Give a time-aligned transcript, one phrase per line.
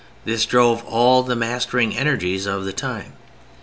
[0.25, 3.13] This drove all the mastering energies of the time.